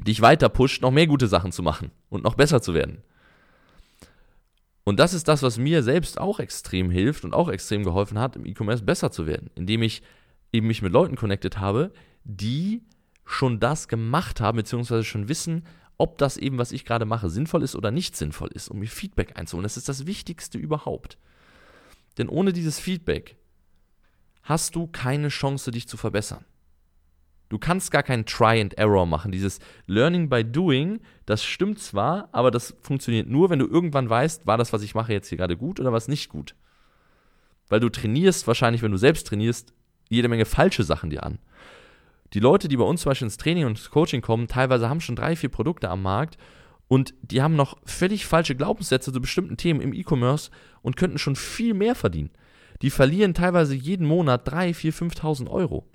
dich 0.05 0.21
weiter 0.21 0.49
pusht, 0.49 0.83
noch 0.83 0.91
mehr 0.91 1.07
gute 1.07 1.27
Sachen 1.27 1.51
zu 1.51 1.63
machen 1.63 1.89
und 2.09 2.23
noch 2.23 2.35
besser 2.35 2.61
zu 2.61 2.75
werden. 2.75 3.01
Und 4.83 4.99
das 4.99 5.15
ist 5.15 5.27
das, 5.27 5.41
was 5.41 5.57
mir 5.57 5.81
selbst 5.81 6.19
auch 6.19 6.39
extrem 6.39 6.91
hilft 6.91 7.25
und 7.25 7.33
auch 7.33 7.49
extrem 7.49 7.83
geholfen 7.83 8.19
hat, 8.19 8.35
im 8.35 8.45
E-Commerce 8.45 8.83
besser 8.83 9.09
zu 9.09 9.25
werden, 9.25 9.49
indem 9.55 9.81
ich 9.81 10.03
eben 10.53 10.67
mich 10.67 10.83
mit 10.83 10.93
Leuten 10.93 11.15
connected 11.15 11.57
habe, 11.57 11.91
die 12.23 12.83
schon 13.25 13.59
das 13.59 13.87
gemacht 13.87 14.41
haben, 14.41 14.57
beziehungsweise 14.57 15.05
schon 15.05 15.27
wissen, 15.27 15.63
ob 16.01 16.17
das 16.17 16.35
eben, 16.35 16.57
was 16.57 16.71
ich 16.71 16.83
gerade 16.83 17.05
mache, 17.05 17.29
sinnvoll 17.29 17.61
ist 17.61 17.75
oder 17.75 17.91
nicht 17.91 18.15
sinnvoll 18.15 18.49
ist, 18.53 18.69
um 18.69 18.79
mir 18.79 18.87
Feedback 18.87 19.37
einzuholen. 19.37 19.63
Das 19.63 19.77
ist 19.77 19.87
das 19.87 20.07
Wichtigste 20.07 20.57
überhaupt. 20.57 21.19
Denn 22.17 22.27
ohne 22.27 22.53
dieses 22.53 22.79
Feedback 22.79 23.37
hast 24.41 24.75
du 24.75 24.87
keine 24.87 25.27
Chance, 25.27 25.69
dich 25.69 25.87
zu 25.87 25.97
verbessern. 25.97 26.43
Du 27.49 27.59
kannst 27.59 27.91
gar 27.91 28.01
kein 28.01 28.25
Try 28.25 28.59
and 28.59 28.73
Error 28.79 29.05
machen. 29.05 29.31
Dieses 29.31 29.59
Learning 29.85 30.27
by 30.27 30.43
Doing, 30.43 31.01
das 31.27 31.43
stimmt 31.43 31.79
zwar, 31.79 32.29
aber 32.31 32.49
das 32.49 32.75
funktioniert 32.81 33.29
nur, 33.29 33.51
wenn 33.51 33.59
du 33.59 33.67
irgendwann 33.67 34.09
weißt, 34.09 34.47
war 34.47 34.57
das, 34.57 34.73
was 34.73 34.81
ich 34.81 34.95
mache, 34.95 35.13
jetzt 35.13 35.29
hier 35.29 35.37
gerade 35.37 35.55
gut 35.55 35.79
oder 35.79 35.93
was 35.93 36.07
nicht 36.07 36.29
gut. 36.29 36.55
Weil 37.69 37.79
du 37.79 37.89
trainierst 37.89 38.47
wahrscheinlich, 38.47 38.81
wenn 38.81 38.91
du 38.91 38.97
selbst 38.97 39.27
trainierst, 39.27 39.71
jede 40.09 40.29
Menge 40.29 40.45
falsche 40.45 40.83
Sachen 40.83 41.11
dir 41.11 41.21
an. 41.23 41.37
Die 42.33 42.39
Leute, 42.39 42.67
die 42.67 42.77
bei 42.77 42.83
uns 42.83 43.01
zum 43.01 43.09
Beispiel 43.09 43.25
ins 43.25 43.37
Training 43.37 43.65
und 43.65 43.71
ins 43.71 43.89
Coaching 43.89 44.21
kommen, 44.21 44.47
teilweise 44.47 44.89
haben 44.89 45.01
schon 45.01 45.15
drei, 45.15 45.35
vier 45.35 45.49
Produkte 45.49 45.89
am 45.89 46.01
Markt 46.01 46.37
und 46.87 47.13
die 47.21 47.41
haben 47.41 47.55
noch 47.55 47.77
völlig 47.85 48.25
falsche 48.25 48.55
Glaubenssätze 48.55 49.11
zu 49.11 49.21
bestimmten 49.21 49.57
Themen 49.57 49.81
im 49.81 49.93
E-Commerce 49.93 50.51
und 50.81 50.97
könnten 50.97 51.17
schon 51.17 51.35
viel 51.35 51.73
mehr 51.73 51.95
verdienen. 51.95 52.31
Die 52.81 52.89
verlieren 52.89 53.33
teilweise 53.33 53.75
jeden 53.75 54.07
Monat 54.07 54.49
3, 54.49 54.73
4, 54.73 54.93
5.000 54.93 55.49
Euro. 55.49 55.85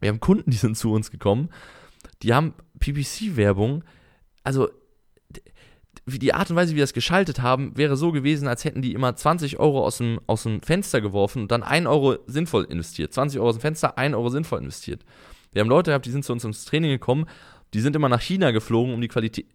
Wir 0.00 0.08
haben 0.08 0.20
Kunden, 0.20 0.50
die 0.50 0.56
sind 0.56 0.76
zu 0.76 0.92
uns 0.92 1.10
gekommen, 1.10 1.50
die 2.22 2.34
haben 2.34 2.54
PPC-Werbung, 2.80 3.84
also 4.42 4.68
die 6.06 6.34
Art 6.34 6.50
und 6.50 6.56
Weise, 6.56 6.72
wie 6.72 6.76
wir 6.76 6.82
das 6.82 6.94
geschaltet 6.94 7.42
haben, 7.42 7.76
wäre 7.76 7.96
so 7.96 8.10
gewesen, 8.10 8.48
als 8.48 8.64
hätten 8.64 8.82
die 8.82 8.92
immer 8.92 9.14
20 9.14 9.60
Euro 9.60 9.84
aus 9.84 9.98
dem, 9.98 10.20
aus 10.26 10.42
dem 10.42 10.60
Fenster 10.60 11.00
geworfen 11.00 11.42
und 11.42 11.52
dann 11.52 11.62
1 11.62 11.86
Euro 11.86 12.18
sinnvoll 12.26 12.64
investiert. 12.64 13.12
20 13.12 13.38
Euro 13.38 13.50
aus 13.50 13.56
dem 13.56 13.60
Fenster, 13.60 13.98
1 13.98 14.14
Euro 14.14 14.28
sinnvoll 14.28 14.60
investiert. 14.60 15.04
Wir 15.52 15.60
haben 15.60 15.68
Leute 15.68 15.90
gehabt, 15.90 16.06
die 16.06 16.10
sind 16.10 16.24
zu 16.24 16.32
uns 16.32 16.44
ins 16.44 16.64
Training 16.64 16.90
gekommen, 16.90 17.26
die 17.74 17.80
sind 17.80 17.96
immer 17.96 18.08
nach 18.08 18.20
China 18.20 18.50
geflogen, 18.50 18.94
um 18.94 19.00
die 19.00 19.08
Qualität, 19.08 19.46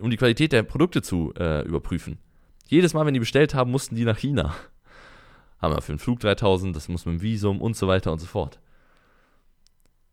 um 0.00 0.10
die 0.10 0.16
Qualität 0.16 0.52
der 0.52 0.62
Produkte 0.62 1.02
zu 1.02 1.32
äh, 1.38 1.66
überprüfen. 1.66 2.18
Jedes 2.66 2.94
Mal, 2.94 3.06
wenn 3.06 3.14
die 3.14 3.20
bestellt 3.20 3.54
haben, 3.54 3.70
mussten 3.70 3.94
die 3.94 4.04
nach 4.04 4.18
China. 4.18 4.54
Haben 5.58 5.74
wir 5.74 5.80
für 5.80 5.92
den 5.92 5.98
Flug 5.98 6.20
3000, 6.20 6.74
das 6.74 6.88
muss 6.88 7.06
mit 7.06 7.14
dem 7.14 7.22
Visum 7.22 7.60
und 7.60 7.76
so 7.76 7.86
weiter 7.86 8.12
und 8.12 8.18
so 8.18 8.26
fort. 8.26 8.60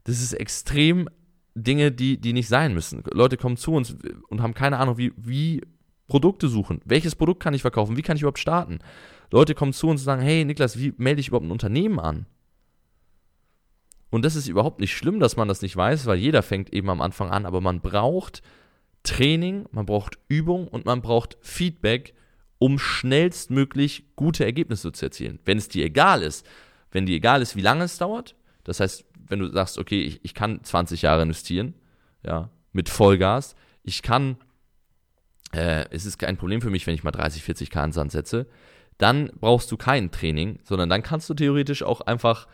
Das 0.06 0.22
ist 0.22 0.34
extrem 0.34 1.10
Dinge, 1.56 1.92
die, 1.92 2.20
die 2.20 2.34
nicht 2.34 2.48
sein 2.48 2.74
müssen. 2.74 3.03
Leute 3.12 3.38
kommen 3.38 3.58
zu 3.58 3.74
uns 3.74 3.96
und 4.30 4.42
haben 4.42 4.53
keine 4.53 4.77
Ahnung, 4.77 4.98
wie, 4.98 5.13
wie 5.18 5.62
Produkte 6.08 6.48
suchen. 6.48 6.82
Welches 6.86 7.15
Produkt 7.15 7.42
kann 7.42 7.53
ich 7.53 7.62
verkaufen? 7.62 7.98
Wie 7.98 8.01
kann 8.01 8.15
ich 8.15 8.22
überhaupt 8.22 8.39
starten? 8.39 8.80
Leute 9.32 9.56
kommen 9.56 9.74
zu 9.74 9.88
uns 9.88 10.01
und 10.01 10.06
sagen, 10.06 10.22
hey 10.22 10.46
Niklas, 10.46 10.77
wie 10.77 10.94
melde 10.98 11.22
ich 11.22 11.30
überhaupt 11.30 11.46
ein 11.46 11.51
Unternehmen 11.51 12.00
an? 12.00 12.25
Und 14.13 14.24
das 14.24 14.36
ist 14.36 14.48
überhaupt 14.48 14.79
nicht 14.79 14.96
schlimm, 14.96 15.20
dass 15.20 15.38
man 15.38 15.48
das 15.48 15.63
nicht 15.63 15.75
weiß, 15.75 16.05
weil 16.05 16.20
jeder 16.20 16.43
fängt 16.43 16.72
eben 16.72 16.91
am 16.91 17.01
Anfang 17.01 17.32
an, 17.32 17.48
aber 17.48 17.62
man 17.62 17.82
braucht 17.82 18.43
Training, 19.01 19.65
man 19.72 19.88
braucht 19.88 20.20
Übung 20.27 20.67
und 20.67 20.86
man 20.86 21.01
braucht 21.01 21.36
Feedback, 21.41 22.13
um 22.60 22.77
schnellstmöglich 22.77 24.05
gute 24.15 24.46
Ergebnisse 24.46 24.91
zu 24.91 25.05
erzielen. 25.05 25.39
Wenn 25.46 25.58
es 25.58 25.67
dir 25.67 25.84
egal 25.84 26.22
ist, 26.22 26.46
wenn 26.91 27.08
dir 27.08 27.15
egal 27.15 27.41
ist, 27.41 27.55
wie 27.55 27.62
lange 27.62 27.86
es 27.86 27.98
dauert, 27.98 28.36
das 28.63 28.79
heißt, 28.79 29.03
wenn 29.29 29.39
du 29.39 29.51
sagst, 29.51 29.79
okay, 29.79 30.03
ich, 30.03 30.24
ich 30.24 30.36
kann 30.36 30.63
20 30.63 31.01
Jahre 31.01 31.24
investieren, 31.24 31.74
ja, 32.24 32.51
mit 32.72 32.89
Vollgas, 32.89 33.55
ich 33.82 34.03
kann, 34.03 34.38
äh, 35.53 35.86
es 35.89 36.05
ist 36.05 36.20
kein 36.20 36.38
Problem 36.38 36.62
für 36.62 36.70
mich, 36.70 36.86
wenn 36.86 36.93
ich 36.93 37.03
mal 37.03 37.10
30, 37.10 37.41
40 37.41 37.72
K 37.72 37.84
ins 37.84 37.96
Sand 37.96 38.12
setze, 38.12 38.46
dann 39.00 39.32
brauchst 39.39 39.72
du 39.72 39.77
kein 39.77 40.12
Training, 40.12 40.60
sondern 40.65 40.88
dann 40.88 41.01
kannst 41.01 41.32
du 41.32 41.34
theoretisch 41.34 41.82
auch 41.82 42.01
einfach 42.01 42.48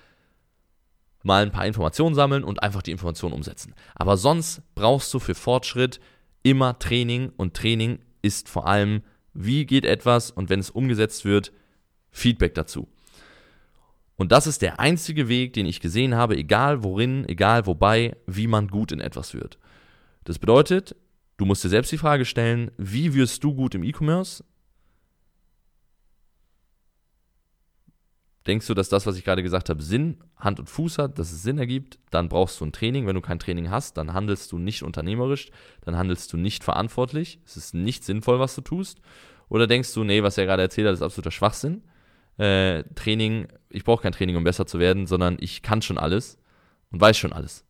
mal 1.23 1.43
ein 1.43 1.51
paar 1.51 1.65
Informationen 1.65 2.15
sammeln 2.15 2.43
und 2.43 2.63
einfach 2.63 2.81
die 2.81 2.91
Informationen 2.91 3.33
umsetzen. 3.33 3.75
Aber 3.95 4.17
sonst 4.17 4.61
brauchst 4.75 5.13
du 5.13 5.19
für 5.19 5.35
Fortschritt 5.35 5.99
immer 6.43 6.79
Training 6.79 7.31
und 7.35 7.55
Training 7.55 7.99
ist 8.21 8.49
vor 8.49 8.67
allem, 8.67 9.01
wie 9.33 9.65
geht 9.65 9.85
etwas 9.85 10.31
und 10.31 10.49
wenn 10.49 10.59
es 10.59 10.69
umgesetzt 10.69 11.25
wird, 11.25 11.51
Feedback 12.11 12.55
dazu. 12.55 12.87
Und 14.15 14.33
das 14.33 14.47
ist 14.47 14.61
der 14.61 14.79
einzige 14.79 15.29
Weg, 15.29 15.53
den 15.53 15.65
ich 15.65 15.79
gesehen 15.79 16.15
habe, 16.15 16.35
egal 16.35 16.83
worin, 16.83 17.27
egal 17.29 17.65
wobei, 17.65 18.17
wie 18.27 18.47
man 18.47 18.67
gut 18.67 18.91
in 18.91 18.99
etwas 18.99 19.33
wird. 19.33 19.57
Das 20.25 20.39
bedeutet, 20.39 20.95
du 21.37 21.45
musst 21.45 21.63
dir 21.63 21.69
selbst 21.69 21.91
die 21.91 21.97
Frage 21.97 22.25
stellen, 22.25 22.71
wie 22.77 23.13
wirst 23.13 23.43
du 23.43 23.53
gut 23.53 23.75
im 23.75 23.83
E-Commerce? 23.83 24.43
Denkst 28.49 28.67
du, 28.67 28.73
dass 28.73 28.89
das, 28.89 29.05
was 29.05 29.15
ich 29.15 29.23
gerade 29.23 29.43
gesagt 29.43 29.69
habe, 29.69 29.81
Sinn, 29.81 30.17
Hand 30.35 30.59
und 30.59 30.69
Fuß 30.69 30.97
hat, 30.97 31.19
dass 31.19 31.31
es 31.31 31.43
Sinn 31.43 31.57
ergibt? 31.57 31.99
Dann 32.09 32.27
brauchst 32.27 32.59
du 32.59 32.65
ein 32.65 32.71
Training. 32.71 33.07
Wenn 33.07 33.15
du 33.15 33.21
kein 33.21 33.39
Training 33.39 33.69
hast, 33.69 33.97
dann 33.97 34.13
handelst 34.13 34.51
du 34.51 34.57
nicht 34.57 34.83
unternehmerisch, 34.83 35.51
dann 35.81 35.95
handelst 35.95 36.33
du 36.33 36.37
nicht 36.37 36.63
verantwortlich. 36.63 37.39
Es 37.45 37.55
ist 37.55 37.73
nicht 37.73 38.03
sinnvoll, 38.03 38.39
was 38.39 38.55
du 38.55 38.61
tust. 38.61 38.99
Oder 39.47 39.67
denkst 39.67 39.93
du, 39.93 40.03
nee, 40.03 40.23
was 40.23 40.37
er 40.37 40.45
gerade 40.45 40.61
erzählt 40.61 40.87
hat, 40.87 40.93
ist 40.93 41.01
absoluter 41.01 41.31
Schwachsinn? 41.31 41.83
äh, 42.39 42.83
Training, 42.95 43.47
ich 43.69 43.83
brauche 43.83 44.01
kein 44.01 44.13
Training, 44.13 44.37
um 44.37 44.43
besser 44.43 44.65
zu 44.65 44.79
werden, 44.79 45.05
sondern 45.05 45.37
ich 45.39 45.61
kann 45.61 45.81
schon 45.81 45.97
alles 45.97 46.39
und 46.89 47.01
weiß 47.01 47.17
schon 47.17 47.33
alles. 47.33 47.65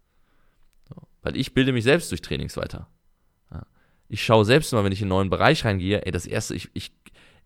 So, 0.88 0.96
weil 1.24 1.36
ich 1.36 1.54
bilde 1.54 1.74
mich 1.74 1.84
selbst 1.84 2.12
durch 2.12 2.22
Trainings 2.22 2.56
weiter. 2.56 2.88
Ja. 3.52 3.66
Ich 4.08 4.24
schaue 4.24 4.46
selbst 4.46 4.72
immer, 4.72 4.84
wenn 4.84 4.92
ich 4.92 5.02
in 5.02 5.06
einen 5.06 5.10
neuen 5.10 5.30
Bereich 5.32 5.66
reingehe, 5.66 6.06
ey, 6.06 6.12
das 6.12 6.28
erste, 6.28 6.54
ich, 6.54 6.70
ich, 6.74 6.99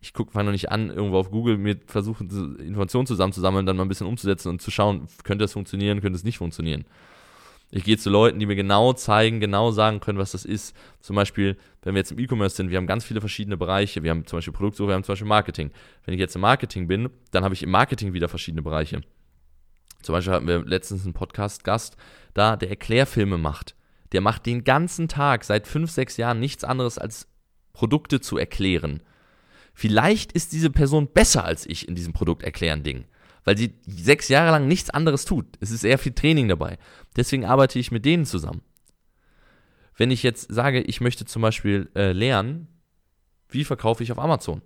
ich 0.04 0.14
gucke, 0.14 0.32
fange 0.32 0.46
noch 0.46 0.52
nicht 0.52 0.70
an, 0.70 0.90
irgendwo 0.90 1.18
auf 1.18 1.32
Google 1.32 1.58
mir 1.58 1.78
versuchen, 1.88 2.30
Informationen 2.60 3.08
zusammenzusammeln, 3.08 3.66
dann 3.66 3.78
mal 3.78 3.84
ein 3.84 3.88
bisschen 3.88 4.06
umzusetzen 4.06 4.50
und 4.50 4.62
zu 4.62 4.70
schauen, 4.70 5.08
könnte 5.24 5.46
das 5.46 5.54
funktionieren, 5.54 6.02
könnte 6.02 6.18
es 6.18 6.26
nicht 6.26 6.38
funktionieren. 6.38 6.86
Ich 7.72 7.86
gehe 7.86 7.98
zu 7.98 8.10
Leuten, 8.10 8.38
die 8.38 8.46
mir 8.46 8.56
genau 8.56 8.94
zeigen, 8.94 9.40
genau 9.40 9.72
sagen 9.72 10.00
können, 10.00 10.20
was 10.20 10.34
das 10.34 10.46
ist. 10.46 10.76
Zum 11.00 11.16
Beispiel, 11.16 11.58
wenn 11.82 11.96
wir 11.96 12.02
jetzt 12.02 12.12
im 12.12 12.20
E-Commerce 12.20 12.56
sind, 12.56 12.70
wir 12.70 12.78
haben 12.78 12.86
ganz 12.86 13.04
viele 13.04 13.20
verschiedene 13.20 13.58
Bereiche. 13.58 14.04
Wir 14.04 14.12
haben 14.12 14.28
zum 14.28 14.38
Beispiel 14.38 14.54
Produktsuche, 14.54 14.90
wir 14.90 14.94
haben 14.94 15.04
zum 15.04 15.14
Beispiel 15.14 15.28
Marketing. 15.28 15.72
Wenn 16.06 16.14
ich 16.14 16.20
jetzt 16.20 16.36
im 16.36 16.42
Marketing 16.42 16.88
bin, 16.88 17.10
dann 17.32 17.44
habe 17.44 17.56
ich 17.56 17.64
im 17.64 17.72
Marketing 17.72 18.14
wieder 18.14 18.28
verschiedene 18.28 18.62
Bereiche. 18.62 19.02
Zum 20.04 20.14
Beispiel 20.14 20.34
hatten 20.34 20.48
wir 20.48 20.64
letztens 20.66 21.04
einen 21.04 21.14
Podcast-Gast 21.14 21.98
da, 22.36 22.58
der 22.58 22.70
Erklärfilme 22.70 23.40
macht. 23.40 23.76
Der 24.12 24.22
macht 24.22 24.46
den 24.46 24.64
ganzen 24.66 25.08
Tag 25.08 25.44
seit 25.44 25.66
fünf, 25.66 25.90
sechs 25.90 26.18
Jahren 26.18 26.40
nichts 26.40 26.64
anderes 26.64 27.00
als 27.00 27.28
Produkte 27.72 28.22
zu 28.22 28.38
erklären. 28.38 29.02
Vielleicht 29.74 30.32
ist 30.32 30.52
diese 30.52 30.70
Person 30.70 31.08
besser 31.08 31.44
als 31.44 31.66
ich 31.66 31.88
in 31.88 31.96
diesem 31.96 32.14
Produkt 32.14 32.44
erklären 32.44 32.84
Ding 32.84 33.06
weil 33.44 33.58
sie 33.58 33.74
sechs 33.86 34.30
Jahre 34.30 34.52
lang 34.52 34.68
nichts 34.68 34.90
anderes 34.90 35.26
tut. 35.26 35.46
Es 35.60 35.72
ist 35.72 35.84
eher 35.84 35.98
viel 35.98 36.14
Training 36.14 36.48
dabei. 36.48 36.78
Deswegen 37.16 37.46
arbeite 37.46 37.80
ich 37.80 37.92
mit 37.92 38.06
denen 38.06 38.26
zusammen. 38.26 38.62
Wenn 39.96 40.12
ich 40.12 40.24
jetzt 40.24 40.52
sage, 40.52 40.82
ich 40.82 41.02
möchte 41.02 41.26
zum 41.26 41.42
Beispiel 41.42 41.90
äh, 41.96 42.14
lernen, 42.14 42.68
wie 43.50 43.64
verkaufe 43.64 44.04
ich 44.04 44.12
auf 44.12 44.20
Amazon, 44.20 44.62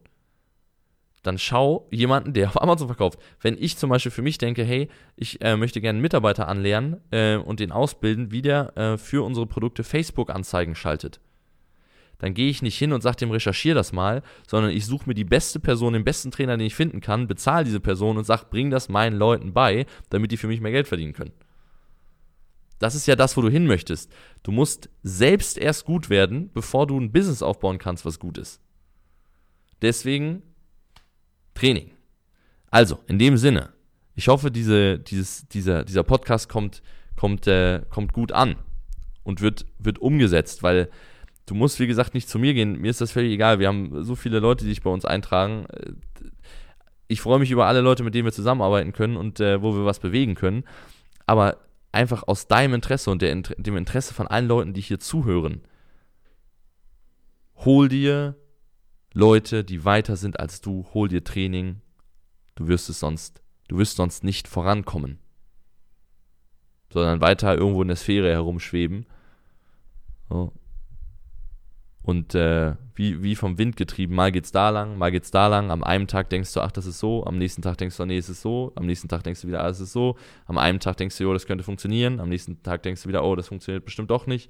dann 1.24 1.38
schau 1.38 1.88
jemanden, 1.92 2.34
der 2.34 2.48
auf 2.50 2.62
Amazon 2.62 2.88
verkauft. 2.88 3.20
Wenn 3.42 3.58
ich 3.60 3.78
zum 3.78 3.90
Beispiel 3.90 4.12
für 4.12 4.22
mich 4.22 4.38
denke, 4.38 4.64
hey, 4.64 4.90
ich 5.16 5.42
äh, 5.42 5.58
möchte 5.58 5.82
gerne 5.82 5.98
einen 5.98 6.02
Mitarbeiter 6.02 6.48
anlernen 6.48 7.02
äh, 7.12 7.36
und 7.36 7.60
den 7.60 7.72
ausbilden, 7.72 8.32
wie 8.32 8.42
der 8.42 8.78
äh, 8.78 8.98
für 8.98 9.26
unsere 9.26 9.48
Produkte 9.48 9.84
Facebook-Anzeigen 9.84 10.76
schaltet, 10.76 11.20
dann 12.20 12.34
gehe 12.34 12.50
ich 12.50 12.62
nicht 12.62 12.78
hin 12.78 12.94
und 12.94 13.02
sage 13.02 13.18
dem, 13.18 13.32
recherchiere 13.32 13.76
das 13.76 13.92
mal, 13.92 14.24
sondern 14.48 14.72
ich 14.72 14.86
suche 14.86 15.08
mir 15.08 15.14
die 15.14 15.24
beste 15.24 15.60
Person, 15.60 15.94
den 15.94 16.04
besten 16.04 16.32
Trainer, 16.32 16.58
den 16.58 16.68
ich 16.68 16.76
finden 16.76 17.02
kann, 17.02 17.28
bezahle 17.28 17.66
diese 17.66 17.80
Person 17.80 18.18
und 18.18 18.24
sage, 18.24 18.46
bring 18.50 18.72
das 18.72 18.90
meinen 18.90 19.18
Leuten 19.18 19.54
bei, 19.54 19.86
damit 20.10 20.32
die 20.32 20.38
für 20.38 20.48
mich 20.48 20.62
mehr 20.62 20.72
Geld 20.72 20.88
verdienen 20.88 21.14
können. 21.14 21.34
Das 22.80 22.96
ist 22.96 23.08
ja 23.08 23.16
das, 23.16 23.38
wo 23.38 23.42
du 23.42 23.50
hin 23.50 23.66
möchtest. 23.66 24.12
Du 24.44 24.52
musst 24.52 24.90
selbst 25.04 25.58
erst 25.58 25.86
gut 25.86 26.10
werden, 26.10 26.52
bevor 26.54 26.86
du 26.88 27.00
ein 27.00 27.12
Business 27.12 27.42
aufbauen 27.42 27.80
kannst, 27.80 28.06
was 28.06 28.20
gut 28.20 28.38
ist. 28.38 28.62
Deswegen 29.82 30.44
Training. 31.54 31.92
Also, 32.70 33.00
in 33.08 33.18
dem 33.18 33.38
Sinne, 33.38 33.74
ich 34.14 34.28
hoffe, 34.28 34.52
diese, 34.52 35.00
dieses, 35.00 35.48
dieser, 35.48 35.84
dieser 35.84 36.04
Podcast 36.04 36.50
kommt, 36.50 36.84
kommt, 37.16 37.48
äh, 37.48 37.82
kommt 37.90 38.14
gut 38.14 38.32
an 38.32 38.58
und 39.24 39.42
wird, 39.42 39.66
wird 39.80 40.00
umgesetzt, 40.00 40.62
weil 40.62 40.90
du 41.48 41.56
musst, 41.56 41.80
wie 41.80 41.88
gesagt, 41.88 42.14
nicht 42.14 42.30
zu 42.30 42.38
mir 42.38 42.54
gehen. 42.54 42.80
Mir 42.80 42.92
ist 42.92 43.02
das 43.02 43.12
völlig 43.12 43.32
egal. 43.32 43.58
Wir 43.58 43.68
haben 43.68 44.04
so 44.04 44.16
viele 44.16 44.40
Leute, 44.40 44.64
die 44.64 44.70
sich 44.70 44.84
bei 44.84 44.92
uns 44.92 45.06
eintragen. 45.06 45.66
Ich 47.08 47.22
freue 47.22 47.40
mich 47.40 47.50
über 47.50 47.66
alle 47.66 47.82
Leute, 47.82 48.04
mit 48.04 48.14
denen 48.14 48.26
wir 48.26 48.34
zusammenarbeiten 48.34 48.94
können 48.94 49.18
und 49.18 49.40
äh, 49.40 49.62
wo 49.62 49.74
wir 49.74 49.86
was 49.86 50.00
bewegen 50.00 50.36
können. 50.36 50.66
Aber 51.26 51.58
einfach 51.92 52.24
aus 52.28 52.48
deinem 52.48 52.76
Interesse 52.76 53.10
und 53.10 53.22
der, 53.22 53.34
dem 53.34 53.78
Interesse 53.78 54.14
von 54.14 54.28
allen 54.28 54.48
Leuten, 54.48 54.74
die 54.74 54.82
hier 54.82 55.00
zuhören, 55.00 55.62
hol 57.56 57.88
dir 57.90 58.36
Leute, 59.14 59.64
die 59.64 59.86
weiter 59.86 60.18
sind 60.18 60.40
als 60.40 60.62
du, 60.62 60.86
hol 60.94 61.08
dir 61.08 61.24
Training. 61.24 61.82
Du 62.56 62.68
wirst 62.68 62.90
es 62.90 63.00
sonst, 63.00 63.42
du 63.70 63.78
wirst 63.78 63.96
sonst 63.96 64.24
nicht 64.24 64.48
vorankommen, 64.48 65.20
sondern 66.92 67.22
weiter 67.22 67.56
irgendwo 67.56 67.82
in 67.82 67.88
der 67.88 67.98
Sphäre 67.98 68.32
herumschweben 68.32 69.06
So. 70.30 70.52
Und 72.08 72.36
äh, 72.36 72.74
wie, 72.96 73.22
wie 73.22 73.36
vom 73.36 73.58
Wind 73.58 73.76
getrieben, 73.76 74.16
mal 74.16 74.32
geht's 74.32 74.54
da 74.54 74.70
lang, 74.70 74.98
mal 74.98 75.12
geht's 75.12 75.30
da 75.30 75.48
lang. 75.48 75.72
Am 75.72 75.84
einen 75.84 76.08
Tag 76.08 76.30
denkst 76.30 76.54
du, 76.54 76.62
ach, 76.62 76.72
das 76.72 76.86
ist 76.86 77.00
so. 77.00 77.26
Am 77.26 77.38
nächsten 77.38 77.62
Tag 77.62 77.78
denkst 77.80 77.98
du, 77.98 78.06
nee, 78.06 78.18
es 78.18 78.30
ist 78.30 78.42
so. 78.42 78.72
Am 78.76 78.86
nächsten 78.86 79.10
Tag 79.10 79.24
denkst 79.24 79.42
du 79.42 79.50
wieder, 79.50 79.62
ah, 79.62 79.68
es 79.68 79.82
ist 79.82 79.92
so. 79.92 80.16
Am 80.46 80.58
einen 80.58 80.80
Tag 80.80 80.96
denkst 80.96 81.18
du, 81.18 81.30
oh, 81.30 81.34
das 81.34 81.46
könnte 81.46 81.66
funktionieren. 81.66 82.22
Am 82.22 82.30
nächsten 82.30 82.64
Tag 82.64 82.82
denkst 82.84 83.04
du 83.04 83.10
wieder, 83.10 83.26
oh, 83.26 83.36
das 83.36 83.50
funktioniert 83.50 83.84
bestimmt 83.84 84.10
doch 84.10 84.26
nicht. 84.26 84.50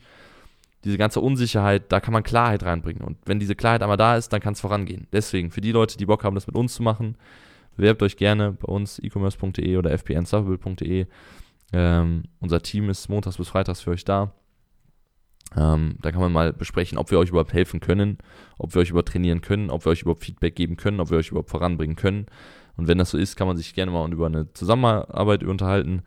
Diese 0.84 1.00
ganze 1.00 1.20
Unsicherheit, 1.20 1.92
da 1.92 2.00
kann 2.00 2.14
man 2.14 2.22
Klarheit 2.22 2.62
reinbringen. 2.62 3.02
Und 3.02 3.18
wenn 3.26 3.40
diese 3.40 3.56
Klarheit 3.56 3.82
einmal 3.82 3.98
da 3.98 4.18
ist, 4.18 4.32
dann 4.32 4.40
kann 4.40 4.54
es 4.54 4.62
vorangehen. 4.62 5.08
Deswegen, 5.12 5.50
für 5.50 5.62
die 5.62 5.72
Leute, 5.72 5.98
die 5.98 6.06
Bock 6.06 6.24
haben, 6.24 6.36
das 6.36 6.46
mit 6.46 6.56
uns 6.56 6.76
zu 6.76 6.84
machen, 6.84 7.18
bewerbt 7.76 8.04
euch 8.04 8.18
gerne 8.18 8.52
bei 8.52 8.72
uns 8.72 9.00
ecommerce.de 9.00 9.78
oder 9.78 9.98
fpnsuffable.de. 9.98 11.08
Ähm, 11.74 12.24
unser 12.40 12.62
Team 12.62 12.92
ist 12.92 13.10
montags 13.10 13.38
bis 13.38 13.50
freitags 13.50 13.82
für 13.82 13.90
euch 13.90 14.06
da. 14.06 14.32
Ähm, 15.56 15.96
da 16.02 16.12
kann 16.12 16.22
man 16.22 16.32
mal 16.32 16.54
besprechen, 16.54 16.98
ob 16.98 17.12
wir 17.12 17.20
euch 17.20 17.30
überhaupt 17.30 17.54
helfen 17.54 17.80
können, 17.80 18.18
ob 18.58 18.76
wir 18.76 18.82
euch 18.82 18.90
überhaupt 18.90 19.10
trainieren 19.10 19.42
können, 19.42 19.70
ob 19.70 19.86
wir 19.86 19.92
euch 19.92 20.02
überhaupt 20.02 20.24
Feedback 20.24 20.56
geben 20.56 20.78
können, 20.78 21.00
ob 21.00 21.10
wir 21.10 21.18
euch 21.18 21.30
überhaupt 21.30 21.50
voranbringen 21.50 21.96
können. 21.96 22.26
Und 22.76 22.88
wenn 22.88 22.98
das 22.98 23.12
so 23.12 23.18
ist, 23.18 23.36
kann 23.36 23.48
man 23.48 23.58
sich 23.58 23.74
gerne 23.74 23.92
mal 23.92 24.12
über 24.12 24.28
eine 24.28 24.54
Zusammenarbeit 24.54 25.44
unterhalten. 25.44 26.04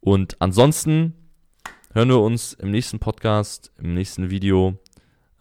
Und 0.00 0.36
ansonsten 0.40 1.14
hören 1.92 2.08
wir 2.08 2.20
uns 2.20 2.54
im 2.54 2.70
nächsten 2.70 2.98
Podcast, 2.98 3.72
im 3.78 3.94
nächsten 3.94 4.30
Video. 4.30 4.78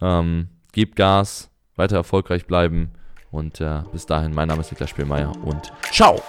Ähm, 0.02 0.50
gebt 0.72 0.96
Gas, 0.96 1.50
weiter 1.76 1.98
erfolgreich 1.98 2.46
bleiben. 2.46 2.92
Und 3.32 3.62
äh, 3.62 3.84
bis 3.92 4.06
dahin, 4.06 4.34
mein 4.34 4.48
Name 4.48 4.62
ist 4.62 4.72
Niklas 4.72 4.90
Spielmeier 4.90 5.32
und 5.46 5.72
ciao! 5.92 6.22